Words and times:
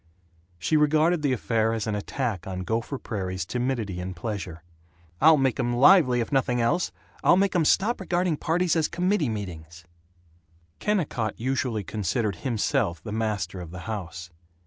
She 0.57 0.77
regarded 0.77 1.21
the 1.21 1.31
affair 1.31 1.73
as 1.73 1.85
an 1.85 1.93
attack 1.93 2.47
on 2.47 2.61
Gopher 2.61 2.97
Prairie's 2.97 3.45
timidity 3.45 3.99
in 3.99 4.15
pleasure. 4.15 4.63
"I'll 5.21 5.37
make 5.37 5.59
'em 5.59 5.75
lively, 5.75 6.21
if 6.21 6.31
nothing 6.31 6.59
else. 6.59 6.91
I'll 7.23 7.37
make 7.37 7.55
'em 7.55 7.65
stop 7.65 8.01
regarding 8.01 8.37
parties 8.37 8.75
as 8.75 8.87
committee 8.87 9.29
meetings." 9.29 9.85
Kennicott 10.79 11.39
usually 11.39 11.83
considered 11.83 12.37
himself 12.37 13.03
the 13.03 13.11
master 13.11 13.61
of 13.61 13.69
the 13.69 13.81
house. 13.81 14.31